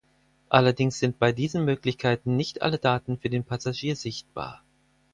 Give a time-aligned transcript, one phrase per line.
[0.49, 4.63] Allerdings sind bei diesen Möglichkeiten nicht alle Daten für den Passagier sichtbar.